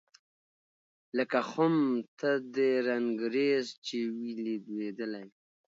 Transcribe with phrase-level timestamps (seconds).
[1.17, 1.75] لکه خُم
[2.19, 2.57] ته د
[2.87, 4.31] رنګرېز چي وي
[4.69, 5.25] لوېدلی